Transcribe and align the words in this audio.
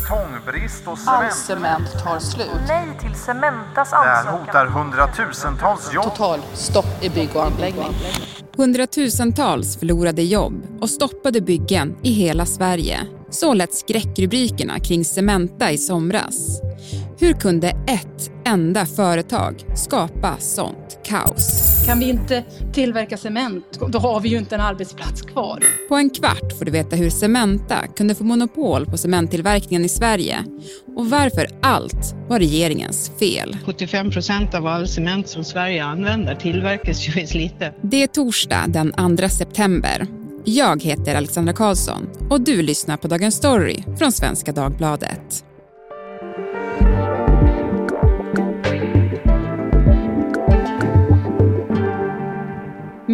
Betongbrist 0.00 0.86
och 0.86 0.98
All 1.06 1.30
cement. 1.32 1.34
cement 1.34 2.04
tar 2.04 2.18
slut. 2.18 2.46
Nej 2.68 2.86
till 3.00 3.14
Cementas 3.14 3.90
Det 3.90 3.96
ansökan. 3.96 4.40
hotar 4.40 4.66
hundratusentals 4.66 5.92
jobb. 5.94 6.04
Total 6.04 6.40
stopp 6.54 6.86
i 7.04 7.10
bygg 7.10 7.28
och 7.34 7.44
anläggning. 7.44 7.94
Hundratusentals 8.56 9.76
förlorade 9.78 10.22
jobb 10.22 10.66
och 10.80 10.90
stoppade 10.90 11.40
byggen 11.40 11.96
i 12.02 12.12
hela 12.12 12.46
Sverige. 12.46 12.98
Så 13.30 13.54
lät 13.54 13.74
skräckrubrikerna 13.74 14.78
kring 14.80 15.04
Cementa 15.04 15.70
i 15.70 15.78
somras. 15.78 16.60
Hur 17.18 17.32
kunde 17.32 17.68
ett 17.68 18.30
enda 18.44 18.86
företag 18.86 19.64
skapa 19.76 20.36
sånt 20.38 20.98
kaos? 21.04 21.55
Kan 21.86 21.98
vi 21.98 22.08
inte 22.08 22.44
tillverka 22.72 23.16
cement, 23.16 23.80
då 23.88 23.98
har 23.98 24.20
vi 24.20 24.28
ju 24.28 24.38
inte 24.38 24.54
en 24.54 24.60
arbetsplats 24.60 25.22
kvar. 25.22 25.62
På 25.88 25.94
en 25.94 26.10
kvart 26.10 26.58
får 26.58 26.64
du 26.64 26.70
veta 26.70 26.96
hur 26.96 27.10
Cementa 27.10 27.86
kunde 27.96 28.14
få 28.14 28.24
monopol 28.24 28.86
på 28.86 28.96
cementtillverkningen 28.96 29.84
i 29.84 29.88
Sverige 29.88 30.44
och 30.96 31.10
varför 31.10 31.48
allt 31.62 32.14
var 32.28 32.38
regeringens 32.38 33.12
fel. 33.18 33.56
75 33.66 34.10
procent 34.10 34.54
av 34.54 34.66
all 34.66 34.88
cement 34.88 35.28
som 35.28 35.44
Sverige 35.44 35.84
använder 35.84 36.34
tillverkas 36.34 37.08
ju 37.08 37.22
i 37.22 37.26
Slite. 37.26 37.74
Det 37.82 38.02
är 38.02 38.06
torsdag 38.06 38.64
den 38.68 39.16
2 39.18 39.28
september. 39.28 40.06
Jag 40.44 40.82
heter 40.82 41.14
Alexandra 41.14 41.52
Karlsson 41.52 42.08
och 42.30 42.40
du 42.40 42.62
lyssnar 42.62 42.96
på 42.96 43.08
Dagens 43.08 43.34
Story 43.34 43.84
från 43.98 44.12
Svenska 44.12 44.52
Dagbladet. 44.52 45.44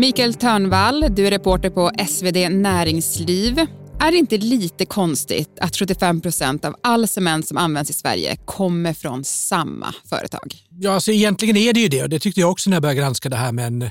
Mikael 0.02 0.34
Törnvall, 0.34 1.06
du 1.11 1.27
är 1.27 1.30
reporter 1.30 1.70
på 1.70 1.91
SvD 2.09 2.48
Näringsliv. 2.51 3.59
Är 4.01 4.10
det 4.10 4.16
inte 4.16 4.37
lite 4.37 4.87
konstigt 4.87 5.59
att 5.60 5.77
75 5.77 6.20
procent 6.20 6.65
av 6.65 6.77
all 6.83 7.09
cement 7.09 7.48
som 7.48 7.56
används 7.56 7.91
i 7.91 7.93
Sverige 7.93 8.37
kommer 8.45 8.93
från 8.93 9.24
samma 9.24 9.95
företag? 10.09 10.54
Ja, 10.71 10.93
alltså 10.93 11.13
egentligen 11.13 11.57
är 11.57 11.73
det 11.73 11.80
ju 11.80 11.88
det 11.88 12.02
och 12.02 12.09
det 12.09 12.18
tyckte 12.18 12.41
jag 12.41 12.51
också 12.51 12.71
när 12.71 12.74
jag 12.74 12.82
började 12.82 13.01
granska 13.01 13.29
det 13.29 13.37
här 13.37 13.52
men 13.52 13.91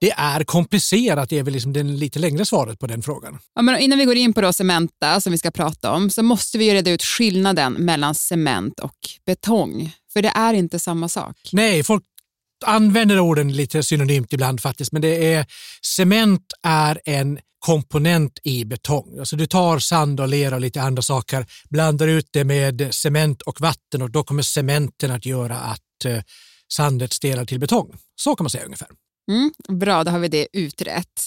det 0.00 0.10
är 0.10 0.44
komplicerat, 0.44 1.28
det 1.28 1.38
är 1.38 1.42
väl 1.42 1.52
liksom 1.52 1.72
det 1.72 1.82
lite 1.82 2.18
längre 2.18 2.44
svaret 2.44 2.78
på 2.78 2.86
den 2.86 3.02
frågan. 3.02 3.38
Ja, 3.54 3.62
men 3.62 3.78
innan 3.78 3.98
vi 3.98 4.04
går 4.04 4.16
in 4.16 4.32
på 4.32 4.40
då 4.40 4.52
Cementa 4.52 5.20
som 5.20 5.32
vi 5.32 5.38
ska 5.38 5.50
prata 5.50 5.92
om 5.92 6.10
så 6.10 6.22
måste 6.22 6.58
vi 6.58 6.64
ju 6.64 6.72
reda 6.72 6.90
ut 6.90 7.02
skillnaden 7.02 7.72
mellan 7.72 8.14
cement 8.14 8.80
och 8.80 8.98
betong. 9.26 9.92
För 10.12 10.22
det 10.22 10.32
är 10.34 10.54
inte 10.54 10.78
samma 10.78 11.08
sak. 11.08 11.36
Nej, 11.52 11.82
folk 11.82 12.04
använder 12.64 13.20
orden 13.20 13.52
lite 13.52 13.82
synonymt 13.82 14.32
ibland 14.32 14.60
faktiskt, 14.60 14.92
men 14.92 15.02
det 15.02 15.34
är 15.34 15.46
cement 15.82 16.52
är 16.62 17.00
en 17.04 17.38
komponent 17.58 18.38
i 18.44 18.64
betong. 18.64 19.18
Alltså 19.18 19.36
du 19.36 19.46
tar 19.46 19.78
sand 19.78 20.20
och 20.20 20.28
lera 20.28 20.54
och 20.54 20.60
lite 20.60 20.82
andra 20.82 21.02
saker, 21.02 21.46
blandar 21.70 22.08
ut 22.08 22.28
det 22.32 22.44
med 22.44 22.94
cement 22.94 23.42
och 23.42 23.60
vatten 23.60 24.02
och 24.02 24.10
då 24.10 24.24
kommer 24.24 24.42
cementen 24.42 25.10
att 25.10 25.26
göra 25.26 25.56
att 25.56 26.04
eh, 26.04 26.22
sandet 26.72 27.12
stelnar 27.12 27.44
till 27.44 27.60
betong. 27.60 27.98
Så 28.16 28.36
kan 28.36 28.44
man 28.44 28.50
säga 28.50 28.64
ungefär. 28.64 28.88
Mm, 29.30 29.52
bra, 29.68 30.04
då 30.04 30.10
har 30.10 30.18
vi 30.18 30.28
det 30.28 30.48
utrett. 30.52 31.20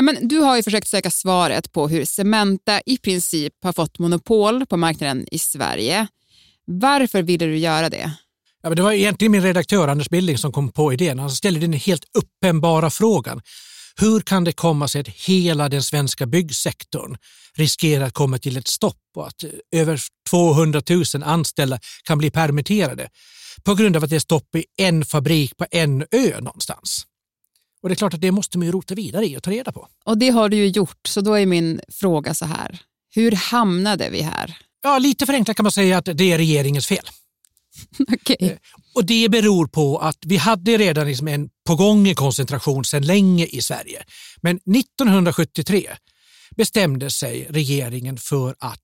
Men 0.00 0.28
du 0.28 0.38
har 0.38 0.56
ju 0.56 0.62
försökt 0.62 0.88
söka 0.88 1.10
svaret 1.10 1.72
på 1.72 1.88
hur 1.88 2.04
Cementa 2.04 2.80
i 2.86 2.98
princip 2.98 3.54
har 3.62 3.72
fått 3.72 3.98
monopol 3.98 4.66
på 4.66 4.76
marknaden 4.76 5.26
i 5.30 5.38
Sverige. 5.38 6.06
Varför 6.64 7.22
ville 7.22 7.46
du 7.46 7.58
göra 7.58 7.88
det? 7.88 8.12
Ja, 8.62 8.68
men 8.68 8.76
det 8.76 8.82
var 8.82 8.92
egentligen 8.92 9.32
min 9.32 9.42
redaktör 9.42 9.88
Anders 9.88 10.08
Billing 10.08 10.38
som 10.38 10.52
kom 10.52 10.72
på 10.72 10.92
idén. 10.92 11.18
Han 11.18 11.30
ställde 11.30 11.60
den 11.60 11.72
helt 11.72 12.04
uppenbara 12.14 12.90
frågan. 12.90 13.40
Hur 13.96 14.20
kan 14.20 14.44
det 14.44 14.52
komma 14.52 14.88
sig 14.88 15.00
att 15.00 15.08
hela 15.08 15.68
den 15.68 15.82
svenska 15.82 16.26
byggsektorn 16.26 17.16
riskerar 17.54 18.06
att 18.06 18.14
komma 18.14 18.38
till 18.38 18.56
ett 18.56 18.68
stopp 18.68 19.02
och 19.16 19.26
att 19.26 19.44
över 19.72 20.00
200 20.30 20.82
000 20.90 21.04
anställda 21.24 21.78
kan 22.04 22.18
bli 22.18 22.30
permitterade 22.30 23.08
på 23.64 23.74
grund 23.74 23.96
av 23.96 24.04
att 24.04 24.10
det 24.10 24.16
är 24.16 24.20
stopp 24.20 24.54
i 24.54 24.64
en 24.78 25.04
fabrik 25.04 25.56
på 25.56 25.66
en 25.70 26.02
ö 26.10 26.40
någonstans? 26.40 27.06
Och 27.82 27.88
det 27.88 27.92
är 27.92 27.96
klart 27.96 28.14
att 28.14 28.20
det 28.20 28.32
måste 28.32 28.58
man 28.58 28.66
ju 28.66 28.72
rota 28.72 28.94
vidare 28.94 29.26
i 29.26 29.36
och 29.36 29.42
ta 29.42 29.50
reda 29.50 29.72
på. 29.72 29.88
Och 30.04 30.18
det 30.18 30.30
har 30.30 30.48
du 30.48 30.56
ju 30.56 30.66
gjort, 30.66 31.00
så 31.08 31.20
då 31.20 31.34
är 31.34 31.46
min 31.46 31.80
fråga 31.88 32.34
så 32.34 32.44
här. 32.44 32.78
Hur 33.14 33.32
hamnade 33.32 34.10
vi 34.10 34.22
här? 34.22 34.58
Ja, 34.82 34.98
lite 34.98 35.26
förenklat 35.26 35.56
kan 35.56 35.64
man 35.64 35.72
säga 35.72 35.98
att 35.98 36.04
det 36.04 36.32
är 36.32 36.38
regeringens 36.38 36.86
fel. 36.86 37.08
okay. 38.12 38.36
Eh, 38.40 38.56
och 38.94 39.04
det 39.04 39.28
beror 39.30 39.66
på 39.66 39.98
att 39.98 40.18
vi 40.26 40.36
hade 40.36 40.78
redan 40.78 41.06
liksom 41.06 41.28
en 41.28 41.48
på 41.66 41.76
gång 41.76 42.14
koncentration 42.14 42.84
sedan 42.84 43.02
länge 43.02 43.46
i 43.46 43.62
Sverige. 43.62 44.04
Men 44.42 44.56
1973 44.56 45.90
bestämde 46.56 47.10
sig 47.10 47.46
regeringen 47.50 48.16
för 48.16 48.56
att 48.58 48.80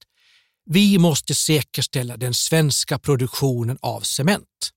vi 0.71 0.99
måste 0.99 1.35
säkerställa 1.35 2.17
den 2.17 2.35
svenska 2.35 2.99
produktionen 2.99 3.79
av 3.83 4.01
cement. 4.01 4.71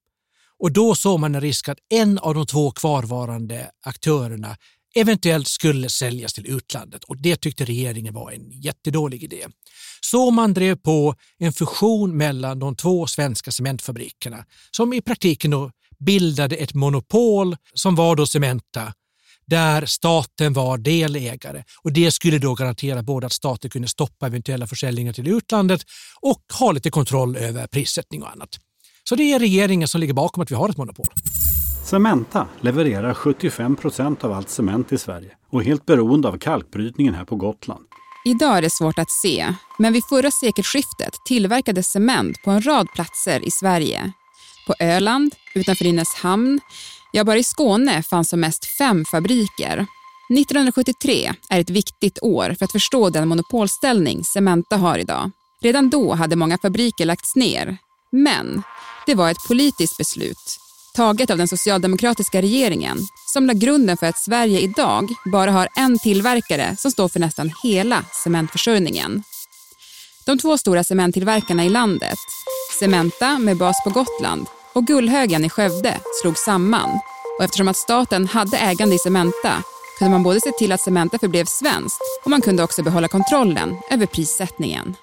Och 0.59 0.71
då 0.71 0.95
såg 0.95 1.19
man 1.19 1.35
en 1.35 1.41
risk 1.41 1.69
att 1.69 1.77
en 1.89 2.19
av 2.19 2.33
de 2.33 2.45
två 2.45 2.71
kvarvarande 2.71 3.69
aktörerna 3.85 4.57
eventuellt 4.95 5.47
skulle 5.47 5.89
säljas 5.89 6.33
till 6.33 6.47
utlandet 6.47 7.03
och 7.03 7.17
det 7.17 7.35
tyckte 7.35 7.65
regeringen 7.65 8.13
var 8.13 8.31
en 8.31 8.51
jättedålig 8.51 9.23
idé. 9.23 9.45
Så 10.01 10.31
man 10.31 10.53
drev 10.53 10.75
på 10.75 11.15
en 11.37 11.53
fusion 11.53 12.17
mellan 12.17 12.59
de 12.59 12.75
två 12.75 13.07
svenska 13.07 13.51
cementfabrikerna 13.51 14.45
som 14.71 14.93
i 14.93 15.01
praktiken 15.01 15.51
då 15.51 15.71
bildade 15.99 16.55
ett 16.55 16.73
monopol 16.73 17.57
som 17.73 17.95
var 17.95 18.15
då 18.15 18.25
Cementa 18.25 18.93
där 19.47 19.85
staten 19.85 20.53
var 20.53 20.77
delägare 20.77 21.63
och 21.83 21.93
det 21.93 22.11
skulle 22.11 22.39
då 22.39 22.53
garantera 22.53 23.03
både 23.03 23.25
att 23.25 23.33
staten 23.33 23.69
kunde 23.69 23.87
stoppa 23.87 24.27
eventuella 24.27 24.67
försäljningar 24.67 25.13
till 25.13 25.27
utlandet 25.27 25.81
och 26.21 26.43
ha 26.59 26.71
lite 26.71 26.89
kontroll 26.91 27.37
över 27.37 27.67
prissättning 27.67 28.23
och 28.23 28.31
annat. 28.31 28.49
Så 29.03 29.15
det 29.15 29.33
är 29.33 29.39
regeringen 29.39 29.87
som 29.87 30.01
ligger 30.01 30.13
bakom 30.13 30.43
att 30.43 30.51
vi 30.51 30.55
har 30.55 30.69
ett 30.69 30.77
monopol. 30.77 31.07
Cementa 31.89 32.47
levererar 32.61 33.13
75 33.13 33.75
procent 33.75 34.23
av 34.23 34.31
allt 34.31 34.49
cement 34.49 34.91
i 34.93 34.97
Sverige 34.97 35.31
och 35.49 35.61
är 35.61 35.65
helt 35.65 35.85
beroende 35.85 36.27
av 36.27 36.37
kalkbrytningen 36.37 37.13
här 37.13 37.25
på 37.25 37.35
Gotland. 37.35 37.85
Idag 38.25 38.57
är 38.57 38.61
det 38.61 38.69
svårt 38.69 38.99
att 38.99 39.11
se, 39.11 39.53
men 39.77 39.93
vid 39.93 40.03
förra 40.09 40.31
sekelskiftet 40.31 41.13
tillverkades 41.25 41.91
cement 41.91 42.43
på 42.43 42.51
en 42.51 42.61
rad 42.61 42.87
platser 42.93 43.47
i 43.47 43.51
Sverige. 43.51 44.11
På 44.67 44.73
Öland, 44.79 45.35
utanför 45.55 45.85
Nynäshamn, 45.85 46.59
ja 47.11 47.23
bara 47.23 47.37
i 47.37 47.43
Skåne 47.43 48.03
fanns 48.03 48.29
som 48.29 48.39
mest 48.39 48.65
fem 48.77 49.05
fabriker. 49.05 49.85
1973 50.33 51.33
är 51.49 51.59
ett 51.59 51.69
viktigt 51.69 52.19
år 52.21 52.55
för 52.59 52.65
att 52.65 52.71
förstå 52.71 53.09
den 53.09 53.27
monopolställning 53.27 54.23
Cementa 54.23 54.77
har 54.77 54.97
idag. 54.97 55.31
Redan 55.61 55.89
då 55.89 56.13
hade 56.13 56.35
många 56.35 56.57
fabriker 56.57 57.05
lagts 57.05 57.35
ner. 57.35 57.77
Men 58.11 58.63
det 59.05 59.15
var 59.15 59.31
ett 59.31 59.47
politiskt 59.47 59.97
beslut 59.97 60.59
taget 60.99 61.29
av 61.29 61.37
den 61.37 61.47
socialdemokratiska 61.47 62.41
regeringen 62.41 62.97
som 63.33 63.45
la 63.45 63.53
grunden 63.53 63.97
för 63.97 64.07
att 64.07 64.17
Sverige 64.17 64.59
idag 64.59 65.09
bara 65.31 65.51
har 65.51 65.67
en 65.75 65.99
tillverkare 65.99 66.75
som 66.77 66.91
står 66.91 67.07
för 67.07 67.19
nästan 67.19 67.51
hela 67.63 68.03
cementförsörjningen. 68.23 69.23
De 70.25 70.37
två 70.37 70.57
stora 70.57 70.83
cementtillverkarna 70.83 71.65
i 71.65 71.69
landet, 71.69 72.17
Cementa 72.79 73.37
med 73.37 73.57
bas 73.57 73.83
på 73.83 73.89
Gotland 73.89 74.47
och 74.73 74.87
Gullhögen 74.87 75.45
i 75.45 75.49
Skövde, 75.49 75.99
slog 76.21 76.37
samman. 76.37 76.99
Och 77.37 77.43
eftersom 77.43 77.67
att 77.67 77.77
staten 77.77 78.27
hade 78.27 78.57
ägande 78.57 78.95
i 78.95 78.99
Cementa 78.99 79.63
kunde 79.99 80.11
man 80.11 80.23
både 80.23 80.41
se 80.41 80.51
till 80.51 80.71
att 80.71 80.81
Cementa 80.81 81.19
förblev 81.19 81.45
svenskt 81.45 82.01
och 82.23 82.29
man 82.29 82.41
kunde 82.41 82.63
också 82.63 82.83
behålla 82.83 83.07
kontrollen 83.07 83.77
över 83.91 84.05
prissättningen. 84.05 84.95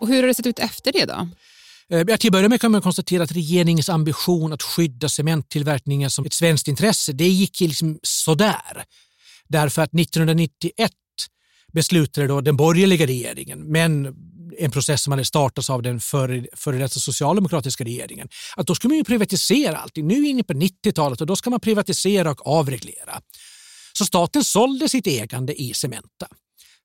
Och 0.00 0.08
hur 0.08 0.22
har 0.22 0.28
det 0.28 0.34
sett 0.34 0.46
ut 0.46 0.58
efter 0.58 0.92
det 0.92 1.04
då? 1.04 1.28
Eh, 1.90 2.04
till 2.04 2.28
att 2.28 2.32
börja 2.32 2.48
med 2.48 2.60
kan 2.60 2.72
man 2.72 2.82
konstatera 2.82 3.22
att 3.22 3.32
regeringens 3.32 3.88
ambition 3.88 4.52
att 4.52 4.62
skydda 4.62 5.08
cementtillverkningen 5.08 6.10
som 6.10 6.24
ett 6.24 6.32
svenskt 6.32 6.68
intresse, 6.68 7.12
det 7.12 7.28
gick 7.28 7.60
liksom 7.60 7.98
sådär. 8.02 8.84
Därför 9.48 9.82
att 9.82 9.94
1991 9.94 10.92
beslutade 11.72 12.26
då 12.26 12.40
den 12.40 12.56
borgerliga 12.56 13.06
regeringen, 13.06 13.72
men 13.72 14.14
en 14.58 14.70
process 14.70 15.02
som 15.02 15.10
hade 15.10 15.24
startats 15.24 15.70
av 15.70 15.82
den 15.82 16.00
före, 16.00 16.46
före 16.52 16.78
detta 16.78 17.00
socialdemokratiska 17.00 17.84
regeringen, 17.84 18.28
att 18.56 18.66
då 18.66 18.74
ska 18.74 18.88
man 18.88 18.96
ju 18.96 19.04
privatisera 19.04 19.76
allting. 19.76 20.06
Nu 20.06 20.16
är 20.16 20.20
vi 20.20 20.28
inne 20.28 20.42
på 20.42 20.52
90-talet 20.52 21.20
och 21.20 21.26
då 21.26 21.36
ska 21.36 21.50
man 21.50 21.60
privatisera 21.60 22.30
och 22.30 22.46
avreglera. 22.46 23.20
Så 23.92 24.04
staten 24.04 24.44
sålde 24.44 24.88
sitt 24.88 25.06
ägande 25.06 25.62
i 25.62 25.74
Cementa, 25.74 26.26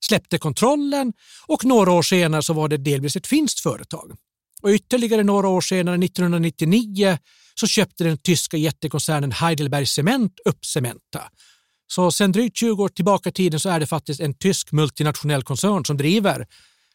släppte 0.06 0.38
kontrollen 0.38 1.12
och 1.46 1.64
några 1.64 1.92
år 1.92 2.02
senare 2.02 2.42
så 2.42 2.52
var 2.52 2.68
det 2.68 2.76
delvis 2.76 3.16
ett 3.16 3.26
finskt 3.26 3.60
företag. 3.60 4.16
Och 4.66 4.72
ytterligare 4.72 5.22
några 5.22 5.48
år 5.48 5.60
senare, 5.60 6.04
1999, 6.04 7.18
så 7.60 7.66
köpte 7.66 8.04
den 8.04 8.18
tyska 8.18 8.56
jättekoncernen 8.56 9.32
Heidelberg 9.32 9.86
Cement 9.86 10.32
upp 10.44 10.64
Cementa. 10.64 11.22
Så 11.86 12.10
sedan 12.10 12.32
drygt 12.32 12.56
20 12.56 12.82
år 12.82 12.88
tillbaka 12.88 13.28
i 13.28 13.32
tiden 13.32 13.60
så 13.60 13.68
är 13.68 13.80
det 13.80 13.86
faktiskt 13.86 14.20
en 14.20 14.34
tysk 14.34 14.72
multinationell 14.72 15.42
koncern 15.42 15.84
som 15.84 15.96
driver 15.96 16.46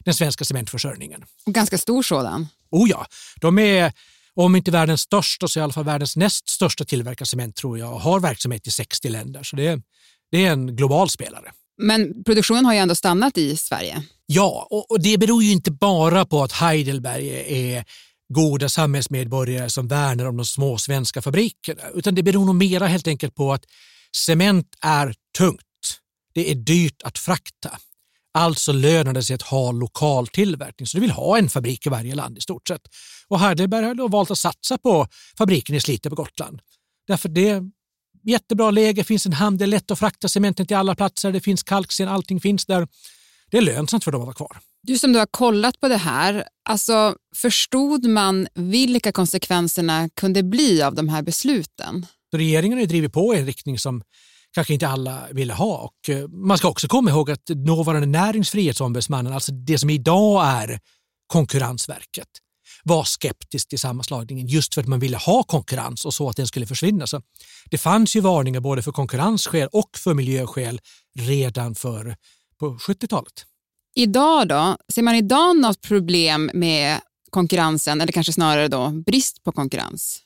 den 0.06 0.13
svenska 0.13 0.45
cementförsörjningen. 0.45 1.23
Och 1.45 1.53
ganska 1.53 1.77
stor 1.77 2.03
sådan. 2.03 2.47
Oh 2.71 2.89
ja, 2.89 3.06
de 3.41 3.59
är 3.59 3.94
om 4.33 4.56
inte 4.56 4.71
världens 4.71 5.01
största 5.01 5.47
så 5.47 5.59
i 5.59 5.63
alla 5.63 5.73
fall 5.73 5.85
världens 5.85 6.15
näst 6.15 6.50
största 6.50 6.85
tillverkare 6.85 7.25
cement 7.25 7.56
tror 7.56 7.79
jag 7.79 7.94
och 7.94 8.01
har 8.01 8.19
verksamhet 8.19 8.68
i 8.68 8.71
60 8.71 9.09
länder. 9.09 9.44
Så 9.44 9.56
det 9.56 9.68
är, 9.68 9.81
det 10.31 10.45
är 10.45 10.51
en 10.51 10.75
global 10.75 11.09
spelare. 11.09 11.51
Men 11.77 12.23
produktionen 12.23 12.65
har 12.65 12.73
ju 12.73 12.79
ändå 12.79 12.95
stannat 12.95 13.38
i 13.38 13.57
Sverige. 13.57 14.03
Ja, 14.33 14.68
och, 14.69 14.92
och 14.92 15.01
det 15.01 15.18
beror 15.18 15.44
ju 15.44 15.51
inte 15.51 15.72
bara 15.72 16.25
på 16.25 16.44
att 16.44 16.51
Heidelberg 16.51 17.30
är 17.74 17.86
goda 18.33 18.69
samhällsmedborgare 18.69 19.69
som 19.69 19.88
värnar 19.88 20.25
om 20.25 20.38
de 20.38 20.45
små 20.45 20.78
svenska 20.78 21.22
fabrikerna, 21.22 21.81
utan 21.94 22.16
det 22.16 22.24
beror 22.24 22.45
nog 22.45 22.56
mera 22.56 22.88
helt 22.88 23.07
enkelt 23.07 23.36
på 23.36 23.54
att 23.54 23.66
cement 24.18 24.68
är 24.81 25.13
tungt. 25.38 25.62
Det 26.33 26.51
är 26.51 26.56
dyrt 26.56 27.01
att 27.04 27.18
frakta. 27.18 27.78
Alltså 28.33 28.72
lönar 28.72 29.13
det 29.13 29.24
sig 29.24 29.33
att 29.33 29.42
ha 29.42 29.72
lokal 29.72 30.28
tillverkning, 30.28 30.88
så 30.88 30.98
du 30.98 31.01
vill 31.01 31.12
ha 31.12 31.38
en 31.38 31.50
fabrik 31.50 31.86
i 31.86 31.89
varje 31.89 32.16
land 32.16 32.38
i 32.38 32.42
stort 32.42 32.68
sett. 32.68 32.81
Och 33.28 33.39
Heidelberg 33.39 33.86
har 33.86 33.95
då 33.95 34.07
valt 34.07 34.31
att 34.31 34.39
satsa 34.39 34.78
på 34.78 35.07
fabriken 35.38 35.75
i 35.75 35.81
Slite 35.81 36.10
på 36.10 36.16
Gotland. 36.16 36.62
Därför 37.07 37.30
det 37.30 37.50
är 37.50 37.63
jättebra 38.24 38.72
läge, 38.72 39.04
finns 39.04 39.25
en 39.25 39.33
hamn, 39.33 39.57
det 39.57 39.66
är 39.66 39.68
lätt 39.68 39.92
att 39.92 40.00
frakta 40.00 40.28
cementen 40.28 40.68
till 40.68 40.78
alla 40.78 40.95
platser, 40.95 41.31
det 41.31 41.42
finns 41.42 41.63
kalksten, 41.63 42.07
allting 42.07 42.42
finns 42.42 42.66
där. 42.66 42.88
Det 43.51 43.57
är 43.57 43.62
lönsamt 43.62 44.03
för 44.03 44.12
dem 44.12 44.21
att 44.21 44.25
vara 44.25 44.36
kvar. 44.36 44.57
Du 44.83 44.98
som 44.98 45.13
du 45.13 45.19
har 45.19 45.25
kollat 45.25 45.80
på 45.80 45.88
det 45.88 45.98
här, 45.98 46.44
alltså, 46.69 47.15
förstod 47.36 48.06
man 48.06 48.48
vilka 48.56 49.12
konsekvenserna 49.12 50.09
kunde 50.09 50.44
bli 50.44 50.81
av 50.81 50.95
de 50.95 51.09
här 51.09 51.21
besluten? 51.21 52.06
Regeringen 52.33 52.77
har 52.77 52.86
drivit 52.86 53.13
på 53.13 53.36
i 53.36 53.39
en 53.39 53.45
riktning 53.45 53.80
som 53.80 54.03
kanske 54.53 54.74
inte 54.74 54.88
alla 54.88 55.27
ville 55.31 55.53
ha. 55.53 55.77
Och 55.77 56.09
eh, 56.09 56.27
man 56.27 56.57
ska 56.57 56.68
också 56.68 56.88
komma 56.88 57.09
ihåg 57.09 57.31
att 57.31 57.45
dåvarande 57.45 58.07
näringsfrihetsombudsmannen, 58.07 59.33
alltså 59.33 59.51
det 59.51 59.77
som 59.77 59.89
idag 59.89 60.47
är 60.47 60.80
Konkurrensverket, 61.27 62.27
var 62.83 63.04
skeptisk 63.04 63.68
till 63.68 63.80
sammanslagningen 63.80 64.47
just 64.47 64.74
för 64.74 64.81
att 64.81 64.88
man 64.88 65.00
ville 65.00 65.18
ha 65.18 65.44
konkurrens 65.44 66.06
och 66.06 66.13
så 66.13 66.30
att 66.30 66.36
den 66.36 66.47
skulle 66.47 66.65
försvinna. 66.65 67.07
Så 67.07 67.21
det 67.69 67.77
fanns 67.77 68.15
ju 68.15 68.19
varningar 68.19 68.59
både 68.59 68.81
för 68.81 68.92
konkurrensskäl 68.92 69.68
och 69.71 69.89
för 69.97 70.13
miljöskäl 70.13 70.80
redan 71.19 71.75
för, 71.75 72.15
på 72.62 72.78
70-talet. 72.78 73.46
Idag 73.96 74.48
då, 74.48 74.78
ser 74.94 75.02
man 75.02 75.16
idag 75.16 75.58
något 75.58 75.81
problem 75.81 76.52
med 76.54 77.00
konkurrensen 77.30 78.02
eller 78.02 78.13
kanske 78.13 78.34
snarare 78.34 78.68
då 78.68 78.90
brist 79.06 79.44
på 79.44 79.52
konkurrens? 79.52 80.19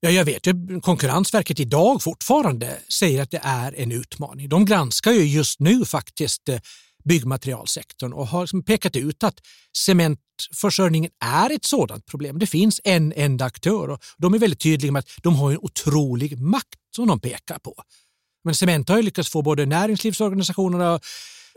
Ja, 0.00 0.10
jag 0.10 0.24
vet 0.24 0.46
ju 0.46 0.80
Konkurrensverket 0.80 1.60
idag 1.60 2.02
fortfarande 2.02 2.78
säger 2.88 3.22
att 3.22 3.30
det 3.30 3.40
är 3.42 3.80
en 3.80 3.92
utmaning. 3.92 4.48
De 4.48 4.64
granskar 4.64 5.12
ju 5.12 5.24
just 5.24 5.60
nu 5.60 5.84
faktiskt 5.84 6.48
eh, 6.48 6.58
byggmaterialsektorn 7.04 8.12
och 8.12 8.26
har 8.26 8.40
liksom 8.40 8.62
pekat 8.64 8.96
ut 8.96 9.24
att 9.24 9.40
cementförsörjningen 9.76 11.10
är 11.24 11.50
ett 11.50 11.64
sådant 11.64 12.06
problem. 12.06 12.38
Det 12.38 12.46
finns 12.46 12.80
en 12.84 13.12
enda 13.16 13.44
aktör 13.44 13.88
och 13.88 14.00
de 14.18 14.34
är 14.34 14.38
väldigt 14.38 14.60
tydliga 14.60 14.92
med 14.92 15.00
att 15.00 15.10
de 15.22 15.36
har 15.36 15.50
en 15.50 15.58
otrolig 15.58 16.38
makt 16.40 16.78
som 16.96 17.08
de 17.08 17.20
pekar 17.20 17.58
på. 17.58 17.74
Men 18.44 18.54
Cement 18.54 18.88
har 18.88 18.96
ju 18.96 19.02
lyckats 19.02 19.30
få 19.30 19.42
både 19.42 19.66
näringslivsorganisationerna, 19.66 21.00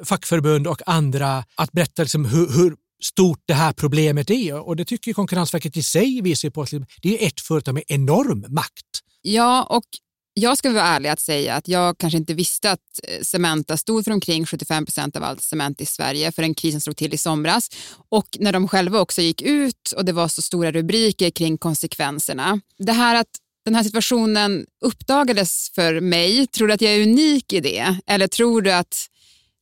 fackförbund 0.06 0.68
och 0.68 0.81
andra 0.86 1.44
att 1.56 1.72
berätta 1.72 2.01
liksom 2.01 2.25
hur, 2.25 2.48
hur 2.48 2.75
stort 3.04 3.44
det 3.46 3.54
här 3.54 3.74
problemet 3.74 4.30
är 4.30 4.68
och 4.68 4.75
det 4.75 4.86
tycker 4.86 5.13
Konkurrensverket 5.13 5.78
i 5.78 5.84
sig 5.84 6.22
visar 6.22 6.50
på 6.50 6.62
att 6.62 6.72
liksom, 6.72 6.88
det 7.01 7.24
är 7.24 7.28
ett 7.28 7.42
företag 7.42 7.74
med 7.74 7.84
enorm 7.88 8.46
makt. 8.50 8.86
Ja, 9.22 9.63
och 9.69 9.86
jag 10.34 10.57
ska 10.57 10.72
vara 10.72 10.84
ärlig 10.84 11.10
att 11.10 11.19
säga 11.19 11.56
att 11.56 11.68
jag 11.68 11.98
kanske 11.98 12.18
inte 12.18 12.34
visste 12.34 12.72
att 12.72 12.80
eh, 13.04 13.22
Cementa 13.22 13.78
stod 13.78 14.06
för 14.06 14.12
omkring 14.12 14.46
75 14.46 14.86
procent 14.86 15.16
av 15.16 15.24
allt 15.24 15.42
cement 15.42 15.81
i 15.81 15.86
Sverige 15.86 16.31
förrän 16.31 16.56
krisen 16.56 16.81
slog 16.81 16.98
till 16.98 17.13
i 17.13 17.18
somras. 17.18 17.69
Och 18.10 18.38
när 18.40 18.54
de 18.54 18.68
själva 18.68 19.00
också 19.00 19.22
gick 19.22 19.42
ut 19.42 19.92
och 19.96 20.06
det 20.06 20.12
var 20.12 20.28
så 20.28 20.42
stora 20.42 20.72
rubriker 20.72 21.30
kring 21.30 21.57
konsekvenserna. 21.57 22.60
Det 22.78 22.92
här 22.92 23.16
att 23.16 23.30
den 23.66 23.75
här 23.75 23.84
situationen 23.84 24.66
uppdagades 24.86 25.72
för 25.75 26.00
mig, 26.00 26.48
tror 26.48 26.68
du 26.68 26.74
att 26.74 26.81
jag 26.81 26.94
är 26.94 27.04
unik 27.04 27.54
i 27.54 27.60
det? 27.60 27.96
Eller 28.07 28.28
tror 28.28 28.62
du 28.62 28.72
att 28.72 29.10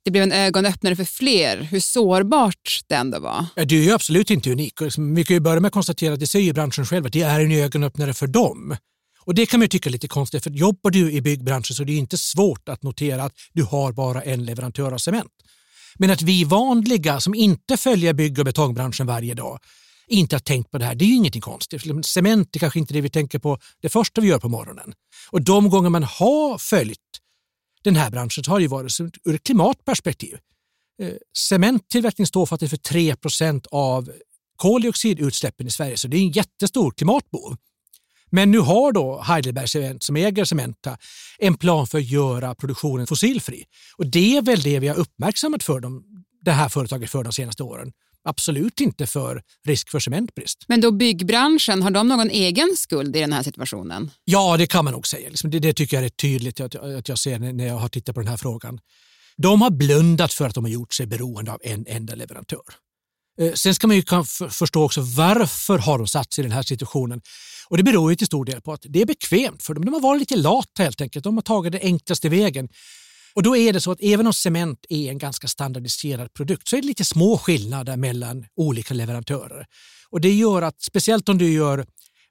det 0.08 0.12
blev 0.12 0.24
en 0.24 0.32
ögonöppnare 0.32 0.96
för 0.96 1.04
fler 1.04 1.58
hur 1.58 1.80
sårbart 1.80 2.82
det 2.88 2.96
ändå 2.96 3.20
var? 3.20 3.46
Ja, 3.56 3.66
du 3.66 3.80
är 3.80 3.84
ju 3.84 3.92
absolut 3.92 4.30
inte 4.30 4.52
unik. 4.52 4.74
Vi 5.16 5.24
kan 5.24 5.34
ju 5.34 5.40
börja 5.40 5.60
med 5.60 5.68
att 5.68 5.74
konstatera 5.74 6.14
att 6.14 6.20
det 6.20 6.28
säger 6.28 6.54
branschen 6.54 6.86
själv 6.86 7.06
att 7.06 7.14
det 7.14 7.22
är 7.22 7.40
en 7.40 7.52
ögonöppnare 7.52 8.14
för 8.14 8.28
dem. 8.28 8.76
Och 9.26 9.36
Det 9.36 9.46
kan 9.46 9.60
man 9.60 9.70
tycka 9.70 9.90
är 9.90 9.92
lite 9.92 10.08
konstigt, 10.08 10.44
för 10.44 10.52
jobbar 10.52 10.92
du 10.92 11.12
i 11.12 11.22
byggbranschen 11.22 11.76
så 11.76 11.84
är 11.84 11.86
det 11.88 11.94
inte 11.94 12.18
svårt 12.18 12.70
att 12.70 12.84
notera 12.84 13.24
att 13.24 13.34
du 13.54 13.64
har 13.64 13.92
bara 13.92 14.22
en 14.22 14.46
leverantör 14.46 14.92
av 14.92 14.98
cement. 14.98 15.32
Men 15.96 16.10
att 16.10 16.22
vi 16.22 16.44
vanliga 16.44 17.20
som 17.20 17.36
inte 17.36 17.78
följer 17.78 18.14
bygg 18.14 18.40
och 18.40 18.46
betongbranschen 18.46 19.08
varje 19.08 19.34
dag 19.34 19.60
inte 20.08 20.36
har 20.36 20.40
tänkt 20.40 20.72
på 20.72 20.78
det 20.78 20.86
här, 20.86 20.96
det 20.96 21.06
är 21.06 21.08
ju 21.08 21.16
ingenting 21.16 21.42
konstigt. 21.42 22.06
Cement 22.06 22.56
är 22.56 22.60
kanske 22.60 22.80
inte 22.80 22.94
det 22.94 23.02
vi 23.02 23.10
tänker 23.10 23.40
på 23.40 23.60
det 23.82 23.90
första 23.90 24.22
vi 24.22 24.28
gör 24.28 24.40
på 24.40 24.50
morgonen. 24.50 24.94
Och 25.30 25.42
de 25.42 25.70
gånger 25.70 25.90
man 25.90 26.04
har 26.04 26.58
följt 26.58 27.00
den 27.84 27.96
här 27.96 28.12
branschen 28.12 28.44
så 28.44 28.52
har 28.52 28.60
det 28.60 28.68
varit 28.68 29.00
ur 29.26 29.36
ett 29.36 29.44
klimatperspektiv. 29.44 30.38
Eh, 31.02 31.14
cementtillverkning 31.38 32.28
står 32.28 32.46
faktiskt 32.46 32.70
för 32.70 32.78
3% 32.78 33.66
av 33.72 34.12
koldioxidutsläppen 34.56 35.68
i 35.68 35.72
Sverige, 35.72 35.98
så 35.98 36.08
det 36.08 36.18
är 36.18 36.22
en 36.22 36.32
jättestor 36.32 36.92
klimatbov. 36.92 37.58
Men 38.30 38.52
nu 38.52 38.60
har 38.60 38.92
då 38.92 39.22
Heidelberg 39.22 39.68
Cement 39.68 40.04
som 40.04 40.16
äger 40.16 40.46
Cementa 40.46 40.98
en 41.40 41.58
plan 41.58 41.88
för 41.88 41.98
att 41.98 42.06
göra 42.06 42.56
produktionen 42.56 43.08
fossilfri. 43.08 43.64
Och 43.98 44.08
det 44.08 44.38
är 44.38 44.42
väl 44.42 44.62
det 44.62 44.80
vi 44.80 44.88
har 44.88 44.96
uppmärksammat 44.96 45.64
för 45.64 45.80
dem, 45.80 46.04
det 46.42 46.52
här 46.52 46.70
företaget 46.70 47.10
för 47.10 47.24
de 47.24 47.34
senaste 47.34 47.64
åren. 47.64 47.92
Absolut 48.28 48.80
inte 48.80 49.08
för 49.08 49.42
risk 49.68 49.90
för 49.90 50.00
cementbrist. 50.00 50.66
Men 50.68 50.82
då 50.82 50.92
byggbranschen, 50.92 51.82
har 51.82 51.92
de 51.92 52.08
någon 52.08 52.30
egen 52.30 52.76
skuld 52.78 53.16
i 53.16 53.20
den 53.20 53.34
här 53.34 53.44
situationen? 53.44 54.12
Ja, 54.26 54.58
det 54.58 54.68
kan 54.68 54.86
man 54.86 54.94
nog 54.94 55.08
säga. 55.08 55.30
Liksom, 55.30 55.50
det, 55.50 55.60
det 55.60 55.74
tycker 55.74 55.98
jag 55.98 56.06
är 56.06 56.10
tydligt 56.10 56.60
att, 56.60 56.76
att 56.76 57.10
jag 57.10 57.20
ser 57.20 57.40
när 57.40 57.68
jag 57.68 57.76
har 57.76 57.90
tittat 57.90 58.16
på 58.16 58.22
den 58.22 58.30
här 58.30 58.38
frågan. 58.38 58.80
De 59.38 59.62
har 59.62 59.70
blundat 59.70 60.34
för 60.34 60.46
att 60.46 60.56
de 60.56 60.64
har 60.64 60.72
gjort 60.72 60.94
sig 60.94 61.08
beroende 61.08 61.52
av 61.52 61.60
en 61.64 61.86
enda 61.88 62.16
leverantör. 62.16 62.62
Eh, 63.42 63.54
sen 63.54 63.76
ska 63.76 63.88
man 63.88 63.96
ju 63.96 64.04
förstå 64.50 64.84
också 64.84 65.02
varför 65.02 65.78
har 65.78 65.98
de 65.98 66.08
satt 66.08 66.34
sig 66.34 66.42
i 66.42 66.48
den 66.48 66.52
här 66.52 66.64
situationen. 66.64 67.22
Och 67.70 67.78
Det 67.78 67.84
beror 67.84 68.12
ju 68.12 68.16
till 68.16 68.28
stor 68.28 68.46
del 68.46 68.62
på 68.62 68.74
att 68.74 68.86
det 68.90 69.02
är 69.02 69.06
bekvämt 69.06 69.64
för 69.64 69.74
dem. 69.74 69.86
De 69.86 69.94
har 69.94 70.02
varit 70.02 70.20
lite 70.20 70.36
lata 70.36 70.84
helt 70.84 71.02
enkelt. 71.02 71.24
De 71.24 71.38
har 71.38 71.42
tagit 71.42 71.72
den 71.72 71.82
enklaste 71.82 72.30
vägen. 72.30 72.70
Och 73.38 73.44
då 73.44 73.58
är 73.58 73.74
det 73.74 73.82
så 73.82 73.92
att 73.92 74.02
även 74.02 74.28
om 74.28 74.34
cement 74.34 74.86
är 74.90 75.10
en 75.10 75.18
ganska 75.18 75.48
standardiserad 75.48 76.34
produkt 76.34 76.68
så 76.68 76.76
är 76.76 76.82
det 76.82 76.88
lite 76.88 77.06
små 77.06 77.38
skillnader 77.38 77.98
mellan 77.98 78.46
olika 78.56 78.94
leverantörer. 78.94 79.66
Och 80.10 80.22
det 80.22 80.34
gör 80.34 80.62
att 80.62 80.82
speciellt 80.82 81.30
om 81.30 81.38
du 81.38 81.54
gör 81.54 81.86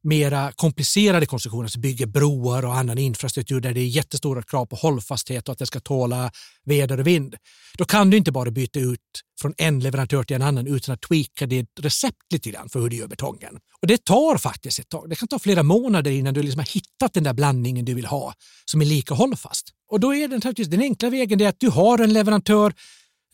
mera 0.06 0.52
komplicerade 0.52 1.26
konstruktioner, 1.26 1.64
alltså 1.64 1.78
bygger 1.78 2.06
broar 2.06 2.64
och 2.64 2.74
annan 2.74 2.98
infrastruktur 2.98 3.60
där 3.60 3.74
det 3.74 3.80
är 3.80 3.86
jättestora 3.86 4.42
krav 4.42 4.66
på 4.66 4.76
hållfasthet 4.76 5.48
och 5.48 5.52
att 5.52 5.58
det 5.58 5.66
ska 5.66 5.80
tåla 5.80 6.30
väder 6.64 7.00
och 7.00 7.06
vind. 7.06 7.34
Då 7.78 7.84
kan 7.84 8.10
du 8.10 8.16
inte 8.16 8.32
bara 8.32 8.50
byta 8.50 8.80
ut 8.80 9.00
från 9.40 9.54
en 9.58 9.80
leverantör 9.80 10.22
till 10.22 10.36
en 10.36 10.42
annan 10.42 10.66
utan 10.66 10.94
att 10.94 11.00
tweaka 11.00 11.46
ditt 11.46 11.70
recept 11.80 12.32
lite 12.32 12.50
grann 12.50 12.68
för 12.68 12.80
hur 12.80 12.88
du 12.88 12.96
gör 12.96 13.06
betongen. 13.06 13.58
Och 13.80 13.86
det 13.86 14.04
tar 14.04 14.38
faktiskt 14.38 14.78
ett 14.78 14.88
tag. 14.88 15.10
Det 15.10 15.16
kan 15.16 15.28
ta 15.28 15.38
flera 15.38 15.62
månader 15.62 16.10
innan 16.10 16.34
du 16.34 16.42
liksom 16.42 16.58
har 16.58 16.66
hittat 16.66 17.12
den 17.12 17.24
där 17.24 17.34
blandningen 17.34 17.84
du 17.84 17.94
vill 17.94 18.06
ha 18.06 18.34
som 18.64 18.80
är 18.80 18.84
lika 18.84 19.14
hållfast. 19.14 19.68
Och 19.90 20.00
då 20.00 20.14
är 20.14 20.28
den, 20.28 20.70
den 20.70 20.80
enkla 20.80 21.10
vägen 21.10 21.38
det 21.38 21.46
att 21.46 21.60
du 21.60 21.68
har 21.68 21.98
en 21.98 22.12
leverantör 22.12 22.74